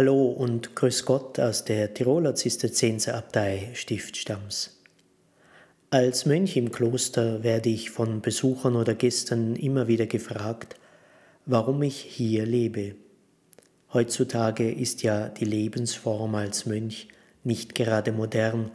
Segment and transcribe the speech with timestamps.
[0.00, 4.78] Hallo und Grüß Gott aus der Tiroler Zisterzienserabtei Stiftstamms.
[5.90, 10.76] Als Mönch im Kloster werde ich von Besuchern oder Gästen immer wieder gefragt,
[11.46, 12.94] warum ich hier lebe.
[13.92, 17.08] Heutzutage ist ja die Lebensform als Mönch
[17.42, 18.70] nicht gerade modern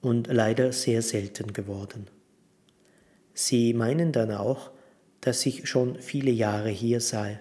[0.00, 2.06] und leider sehr selten geworden.
[3.34, 4.70] Sie meinen dann auch,
[5.22, 7.40] dass ich schon viele Jahre hier sei.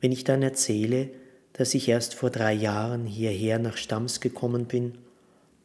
[0.00, 1.10] Wenn ich dann erzähle,
[1.56, 4.98] dass ich erst vor drei Jahren hierher nach Stams gekommen bin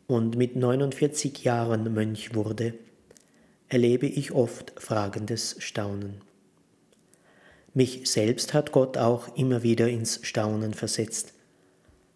[0.08, 2.74] und mit 49 Jahren Mönch wurde,
[3.68, 6.22] erlebe ich oft fragendes Staunen.
[7.74, 11.34] Mich selbst hat Gott auch immer wieder ins Staunen versetzt,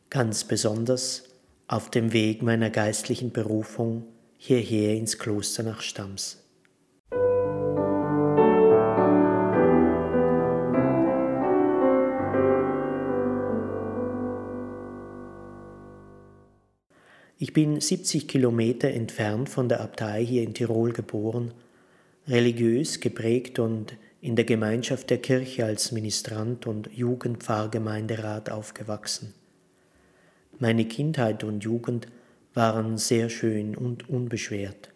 [0.10, 1.24] ganz besonders
[1.68, 4.06] auf dem Weg meiner geistlichen Berufung
[4.38, 6.45] hierher ins Kloster nach Stams.
[17.38, 21.54] Ich bin 70 Kilometer entfernt von der Abtei hier in Tirol geboren,
[22.30, 29.34] religiös geprägt und in der Gemeinschaft der Kirche als Ministrant und Jugendpfarrgemeinderat aufgewachsen.
[30.60, 32.08] Meine Kindheit und Jugend
[32.54, 34.92] waren sehr schön und unbeschwert.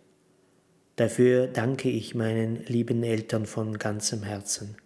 [0.95, 4.77] Dafür danke ich meinen lieben Eltern von ganzem Herzen.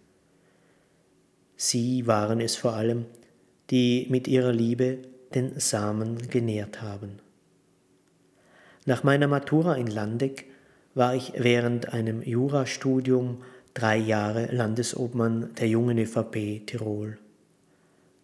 [1.56, 3.06] Sie waren es vor allem,
[3.70, 4.98] die mit ihrer Liebe
[5.36, 7.23] den Samen genährt haben.
[8.86, 10.46] Nach meiner Matura in Landeck
[10.94, 17.18] war ich während einem Jurastudium drei Jahre Landesobmann der jungen ÖVP Tirol.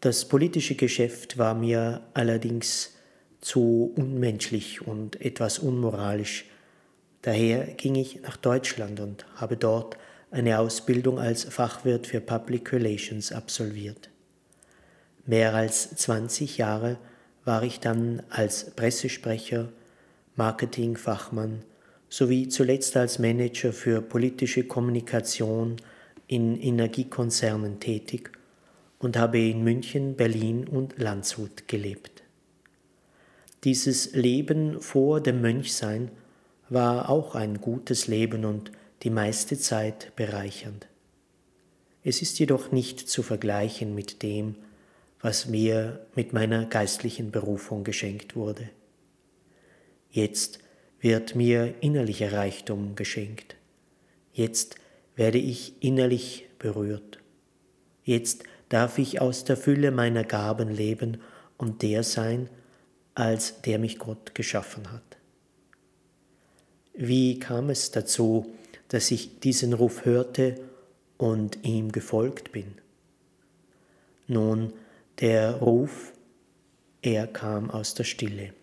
[0.00, 2.94] Das politische Geschäft war mir allerdings
[3.40, 6.44] zu unmenschlich und etwas unmoralisch.
[7.22, 9.96] Daher ging ich nach Deutschland und habe dort
[10.30, 14.10] eine Ausbildung als Fachwirt für Public Relations absolviert.
[15.26, 16.98] Mehr als 20 Jahre
[17.44, 19.68] war ich dann als Pressesprecher
[20.40, 21.64] Marketingfachmann
[22.08, 25.76] sowie zuletzt als Manager für politische Kommunikation
[26.28, 28.32] in Energiekonzernen tätig
[28.98, 32.22] und habe in München, Berlin und Landshut gelebt.
[33.64, 36.10] Dieses Leben vor dem Mönchsein
[36.70, 40.86] war auch ein gutes Leben und die meiste Zeit bereichernd.
[42.02, 44.54] Es ist jedoch nicht zu vergleichen mit dem,
[45.20, 48.70] was mir mit meiner geistlichen Berufung geschenkt wurde.
[50.10, 50.58] Jetzt
[51.00, 53.56] wird mir innerlicher Reichtum geschenkt.
[54.32, 54.76] Jetzt
[55.14, 57.18] werde ich innerlich berührt.
[58.04, 61.18] Jetzt darf ich aus der Fülle meiner Gaben leben
[61.58, 62.48] und der sein,
[63.14, 65.18] als der mich Gott geschaffen hat.
[66.94, 68.52] Wie kam es dazu,
[68.88, 70.60] dass ich diesen Ruf hörte
[71.18, 72.74] und ihm gefolgt bin?
[74.26, 74.72] Nun,
[75.20, 76.12] der Ruf,
[77.02, 78.54] er kam aus der Stille.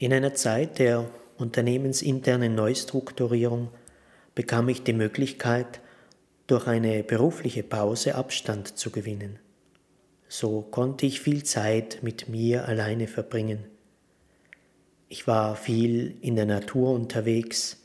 [0.00, 3.70] In einer Zeit der unternehmensinternen Neustrukturierung
[4.34, 5.80] bekam ich die Möglichkeit,
[6.46, 9.38] durch eine berufliche Pause Abstand zu gewinnen.
[10.28, 13.64] So konnte ich viel Zeit mit mir alleine verbringen.
[15.08, 17.78] Ich war viel in der Natur unterwegs,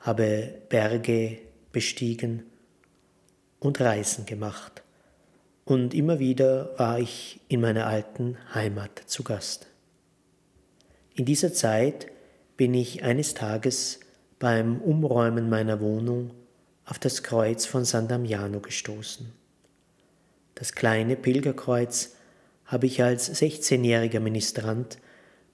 [0.00, 1.38] habe Berge
[1.72, 2.44] bestiegen
[3.58, 4.82] und Reisen gemacht,
[5.64, 9.67] und immer wieder war ich in meiner alten Heimat zu Gast.
[11.18, 12.06] In dieser Zeit
[12.56, 13.98] bin ich eines Tages
[14.38, 16.30] beim Umräumen meiner Wohnung
[16.84, 19.26] auf das Kreuz von San Damiano gestoßen.
[20.54, 22.14] Das kleine Pilgerkreuz
[22.66, 24.98] habe ich als 16-jähriger Ministrant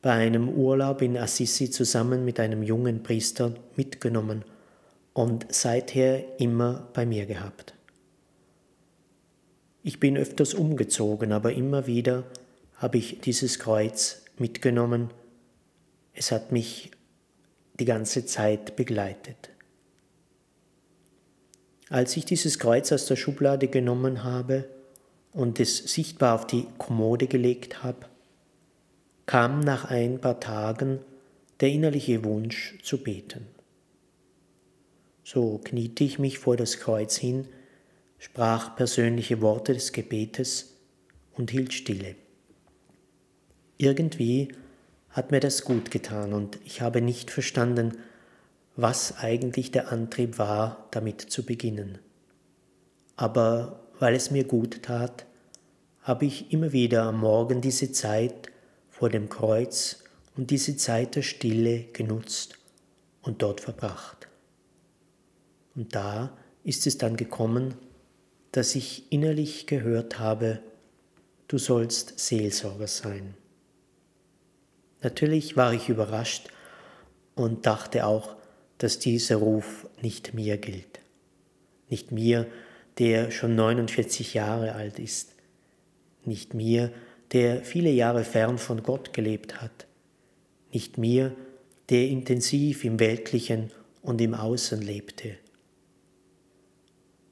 [0.03, 4.45] bei einem Urlaub in Assisi zusammen mit einem jungen Priester mitgenommen
[5.15, 7.73] und seither immer bei mir gehabt.
[9.83, 12.25] Ich bin öfters umgezogen, aber immer wieder
[12.77, 15.09] habe ich dieses Kreuz mitgenommen
[16.15, 16.93] es hat mich
[17.79, 19.51] die ganze Zeit begleitet.
[21.91, 24.69] Als ich dieses Kreuz aus der Schublade genommen habe
[25.33, 28.07] und es sichtbar auf die Kommode gelegt habe,
[29.27, 31.01] kam nach ein paar Tagen
[31.61, 33.47] der innerliche Wunsch zu beten.
[35.25, 37.49] So kniete ich mich vor das Kreuz hin,
[38.19, 40.77] sprach persönliche Worte des Gebetes
[41.35, 42.15] und hielt stille.
[43.79, 44.49] Irgendwie
[45.15, 47.99] hat mir das gut getan und ich habe nicht verstanden,
[48.75, 52.01] was eigentlich der Antrieb war, damit zu beginnen.
[53.15, 55.25] Aber weil es mir gut tat,
[56.03, 58.51] habe ich immer wieder am Morgen diese Zeit
[58.91, 60.03] vor dem Kreuz
[60.37, 62.59] und diese Zeit der Stille genutzt
[63.23, 64.27] und dort verbracht.
[65.77, 67.75] Und da ist es dann gekommen,
[68.51, 70.59] dass ich innerlich gehört habe,
[71.47, 73.35] du sollst Seelsorger sein.
[75.05, 76.49] Natürlich war ich überrascht
[77.35, 78.37] und dachte auch,
[78.79, 81.01] dass dieser Ruf nicht mir gilt.
[81.91, 82.47] Nicht mir,
[82.99, 85.33] der schon 49 Jahre alt ist.
[86.25, 86.91] Nicht mir,
[87.33, 89.87] der viele Jahre fern von Gott gelebt hat.
[90.73, 91.37] Nicht mir,
[91.91, 95.37] der intensiv im Weltlichen und im Außen lebte.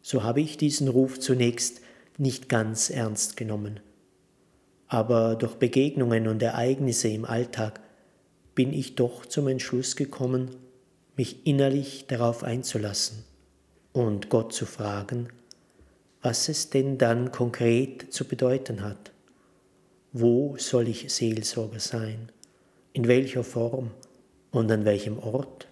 [0.02, 1.80] So habe ich diesen Ruf zunächst
[2.18, 3.80] nicht ganz ernst genommen.
[4.92, 7.80] Aber durch Begegnungen und Ereignisse im Alltag
[8.54, 10.50] bin ich doch zum Entschluss gekommen,
[11.16, 13.24] mich innerlich darauf einzulassen
[13.94, 15.30] und Gott zu fragen,
[16.20, 19.12] was es denn dann konkret zu bedeuten hat.
[20.12, 22.30] Wo soll ich Seelsorger sein?
[22.92, 23.92] In welcher Form
[24.50, 25.68] und an welchem Ort?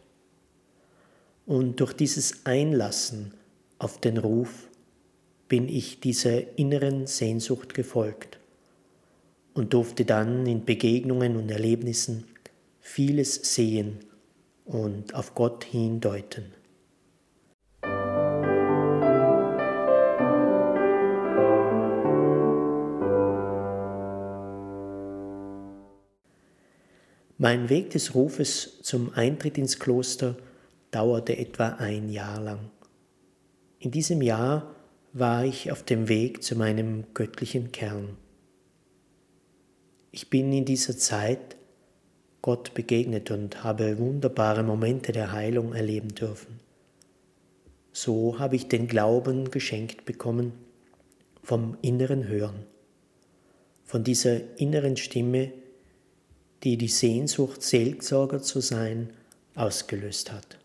[1.44, 3.34] Und durch dieses Einlassen
[3.78, 4.70] auf den Ruf
[5.46, 8.39] bin ich dieser inneren Sehnsucht gefolgt
[9.54, 12.24] und durfte dann in Begegnungen und Erlebnissen
[12.80, 13.98] vieles sehen
[14.64, 16.52] und auf Gott hindeuten.
[27.42, 30.36] Mein Weg des Rufes zum Eintritt ins Kloster
[30.90, 32.70] dauerte etwa ein Jahr lang.
[33.78, 34.74] In diesem Jahr
[35.14, 38.18] war ich auf dem Weg zu meinem göttlichen Kern.
[40.12, 41.56] Ich bin in dieser Zeit
[42.42, 46.58] Gott begegnet und habe wunderbare Momente der Heilung erleben dürfen.
[47.92, 50.52] So habe ich den Glauben geschenkt bekommen
[51.42, 52.66] vom inneren Hören,
[53.84, 55.52] von dieser inneren Stimme,
[56.62, 59.10] die die Sehnsucht, Seelsorger zu sein,
[59.54, 60.58] ausgelöst hat.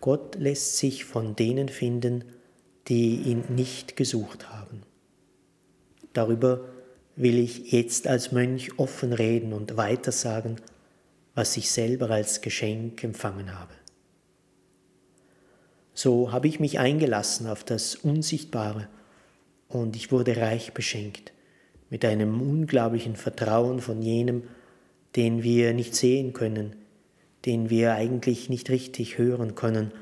[0.00, 2.24] Gott lässt sich von denen finden,
[2.88, 4.82] die ihn nicht gesucht haben.
[6.12, 6.64] Darüber
[7.22, 10.56] will ich jetzt als Mönch offen reden und weitersagen,
[11.34, 13.72] was ich selber als Geschenk empfangen habe.
[15.92, 18.88] So habe ich mich eingelassen auf das Unsichtbare
[19.68, 21.32] und ich wurde reich beschenkt
[21.90, 24.44] mit einem unglaublichen Vertrauen von jenem,
[25.16, 26.76] den wir nicht sehen können,
[27.44, 29.92] den wir eigentlich nicht richtig hören können,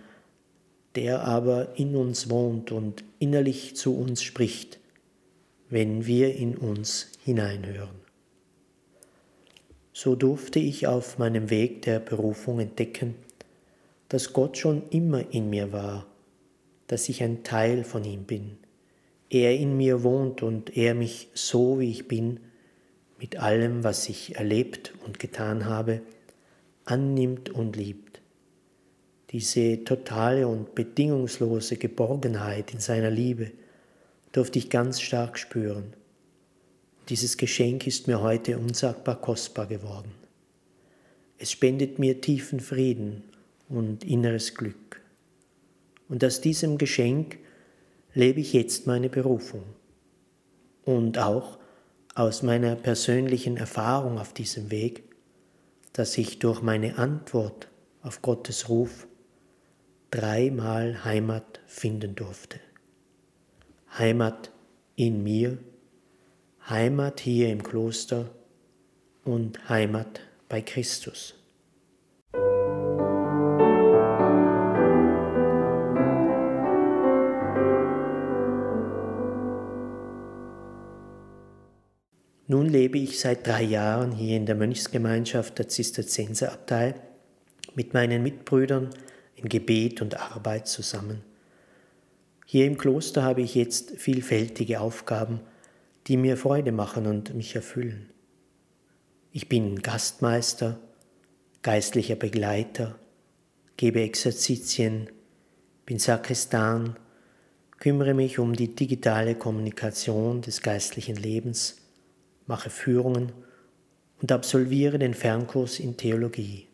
[0.95, 4.78] der aber in uns wohnt und innerlich zu uns spricht
[5.71, 7.97] wenn wir in uns hineinhören.
[9.93, 13.15] So durfte ich auf meinem Weg der Berufung entdecken,
[14.09, 16.07] dass Gott schon immer in mir war,
[16.87, 18.59] dass ich ein Teil von ihm bin,
[19.29, 22.41] er in mir wohnt und er mich so wie ich bin,
[23.19, 26.01] mit allem, was ich erlebt und getan habe,
[26.85, 28.23] annimmt und liebt.
[29.31, 33.51] Diese totale und bedingungslose Geborgenheit in seiner Liebe,
[34.39, 35.95] durfte ich ganz stark spüren.
[37.09, 40.13] Dieses Geschenk ist mir heute unsagbar kostbar geworden.
[41.39, 43.25] Es spendet mir tiefen Frieden
[43.69, 45.01] und inneres Glück.
[46.09, 47.39] Und aus diesem Geschenk
[48.15, 49.65] lebe ich jetzt meine Berufung.
[50.85, 51.59] Und auch
[52.15, 55.03] aus meiner persönlichen Erfahrung auf diesem Weg,
[55.93, 57.67] dass ich durch meine Antwort
[58.03, 59.09] auf Gottes Ruf
[60.13, 62.61] dreimal Heimat finden durfte.
[63.97, 64.51] Heimat
[64.97, 65.59] in mir,
[66.69, 68.29] Heimat hier im Kloster
[69.25, 71.35] und Heimat bei Christus.
[82.51, 86.95] Nun lebe ich seit drei Jahren hier in der Mönchsgemeinschaft der Zisterzienserabtei
[87.75, 88.89] mit meinen Mitbrüdern
[89.37, 91.28] in Gebet und Arbeit zusammen.
[92.51, 95.41] Hier im Kloster habe ich jetzt vielfältige Aufgaben,
[96.07, 98.09] die mir Freude machen und mich erfüllen.
[99.33, 100.81] Ich bin Gastmeister,
[101.61, 102.99] geistlicher Begleiter,
[103.77, 105.11] gebe Exerzitien,
[105.85, 106.97] bin Sakristan,
[107.81, 111.83] kümmere mich um die digitale Kommunikation des geistlichen Lebens,
[112.47, 113.33] mache Führungen
[114.23, 116.67] und absolviere den Fernkurs in Theologie.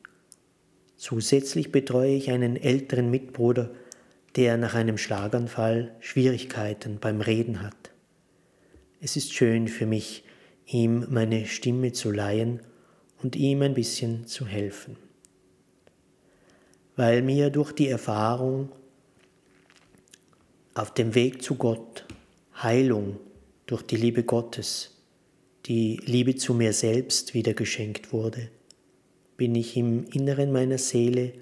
[0.96, 3.72] Zusätzlich betreue ich einen älteren Mitbruder,
[4.36, 7.90] der nach einem Schlaganfall Schwierigkeiten beim Reden hat.
[9.00, 10.24] Es ist schön für mich,
[10.66, 12.60] ihm meine Stimme zu leihen
[13.22, 14.96] und ihm ein bisschen zu helfen.
[16.96, 18.70] Weil mir durch die Erfahrung
[20.74, 22.06] auf dem Weg zu Gott
[22.62, 23.18] Heilung
[23.66, 24.94] durch die Liebe Gottes
[25.66, 28.50] die Liebe zu mir selbst wieder geschenkt wurde,
[29.36, 31.32] bin ich im Inneren meiner Seele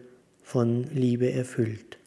[0.42, 1.98] von Liebe erfüllt.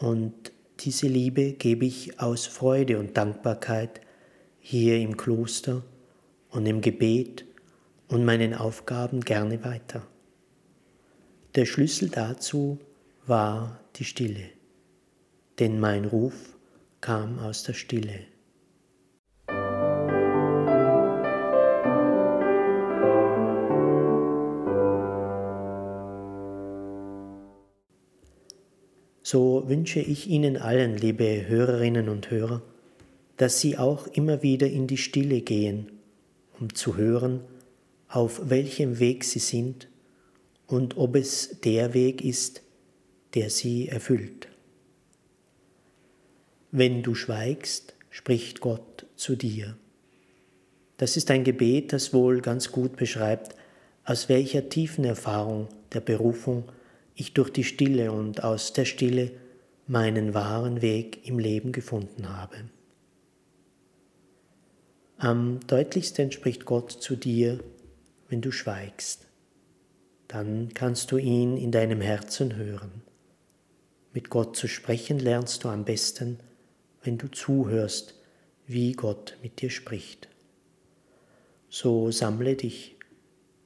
[0.00, 4.00] Und diese Liebe gebe ich aus Freude und Dankbarkeit
[4.58, 5.82] hier im Kloster
[6.50, 7.44] und im Gebet
[8.08, 10.06] und meinen Aufgaben gerne weiter.
[11.54, 12.78] Der Schlüssel dazu
[13.26, 14.48] war die Stille,
[15.58, 16.56] denn mein Ruf
[17.02, 18.29] kam aus der Stille.
[29.32, 32.62] So wünsche ich Ihnen allen, liebe Hörerinnen und Hörer,
[33.36, 35.86] dass Sie auch immer wieder in die Stille gehen,
[36.58, 37.38] um zu hören,
[38.08, 39.86] auf welchem Weg Sie sind
[40.66, 42.62] und ob es der Weg ist,
[43.34, 44.48] der Sie erfüllt.
[46.72, 49.76] Wenn du schweigst, spricht Gott zu dir.
[50.96, 53.54] Das ist ein Gebet, das wohl ganz gut beschreibt,
[54.04, 56.64] aus welcher tiefen Erfahrung der Berufung
[57.20, 59.30] ich durch die Stille und aus der Stille
[59.86, 62.56] meinen wahren Weg im Leben gefunden habe.
[65.18, 67.60] Am deutlichsten spricht Gott zu dir,
[68.28, 69.26] wenn du schweigst.
[70.28, 73.02] Dann kannst du ihn in deinem Herzen hören.
[74.14, 76.38] Mit Gott zu sprechen lernst du am besten,
[77.02, 78.14] wenn du zuhörst,
[78.66, 80.28] wie Gott mit dir spricht.
[81.68, 82.96] So sammle dich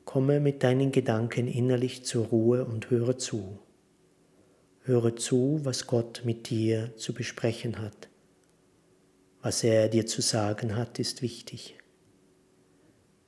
[0.04, 3.58] Komme mit deinen Gedanken innerlich zur Ruhe und höre zu.
[4.82, 8.08] Höre zu, was Gott mit dir zu besprechen hat.
[9.40, 11.76] Was er dir zu sagen hat, ist wichtig.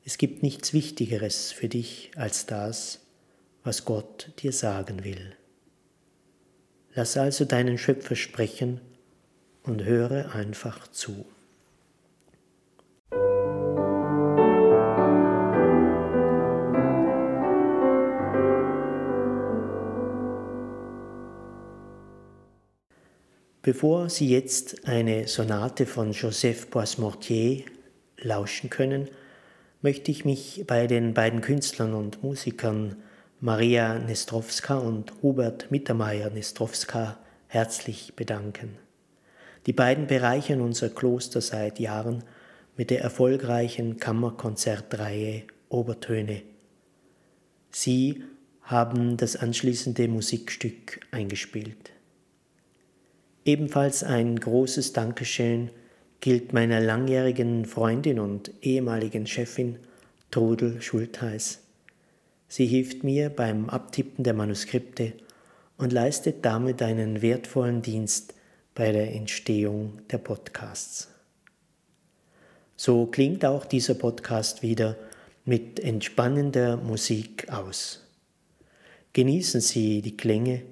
[0.04, 3.00] Es gibt nichts Wichtigeres für dich als das,
[3.64, 5.34] was Gott dir sagen will.
[6.94, 8.80] Lass also deinen Schöpfer sprechen
[9.62, 11.26] und höre einfach zu.
[23.66, 27.64] Bevor Sie jetzt eine Sonate von Joseph Boismortier
[28.16, 29.08] lauschen können,
[29.82, 32.94] möchte ich mich bei den beiden Künstlern und Musikern
[33.40, 37.18] Maria Nestrowska und Hubert Mittermeier Nestrowska
[37.48, 38.78] herzlich bedanken.
[39.66, 42.22] Die beiden bereichern unser Kloster seit Jahren
[42.76, 46.42] mit der erfolgreichen Kammerkonzertreihe Obertöne.
[47.72, 48.22] Sie
[48.62, 51.95] haben das anschließende Musikstück eingespielt.
[53.46, 55.70] Ebenfalls ein großes Dankeschön
[56.18, 59.78] gilt meiner langjährigen Freundin und ehemaligen Chefin
[60.32, 61.60] Trudel Schultheiß.
[62.48, 65.12] Sie hilft mir beim Abtippen der Manuskripte
[65.76, 68.34] und leistet damit einen wertvollen Dienst
[68.74, 71.06] bei der Entstehung der Podcasts.
[72.74, 74.96] So klingt auch dieser Podcast wieder
[75.44, 78.02] mit entspannender Musik aus.
[79.12, 80.62] Genießen Sie die Klänge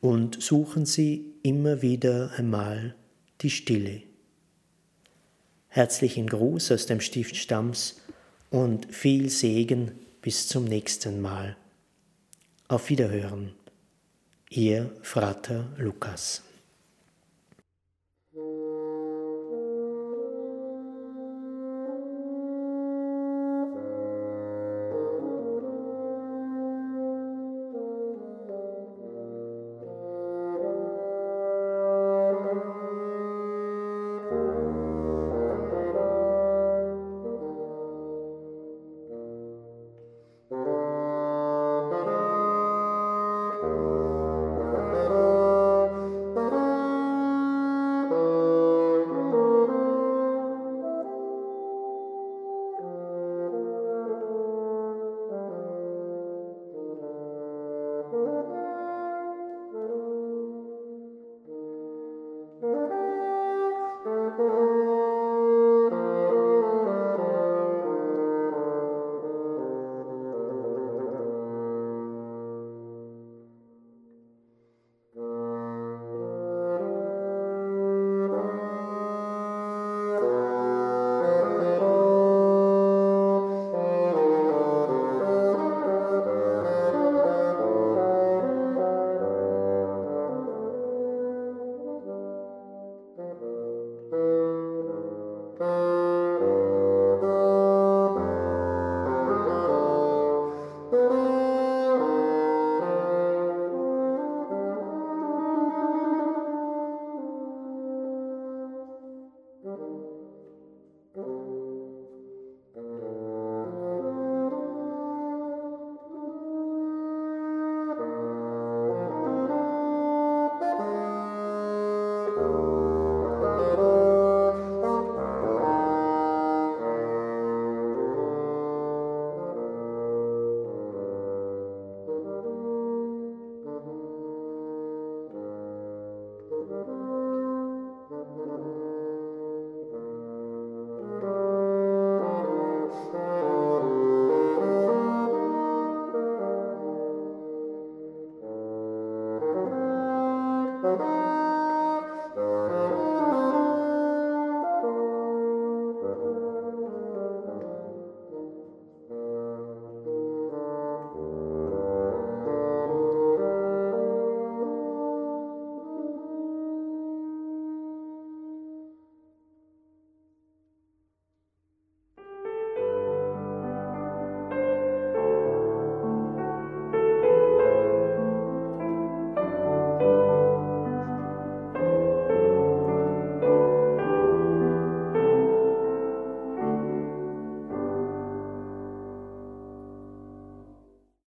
[0.00, 2.94] und suchen Sie immer wieder einmal
[3.40, 4.02] die Stille.
[5.68, 8.00] Herzlichen Gruß aus dem Stift Stamms
[8.50, 11.56] und viel Segen bis zum nächsten Mal.
[12.68, 13.52] Auf Wiederhören.
[14.50, 16.42] Ihr Frater Lukas.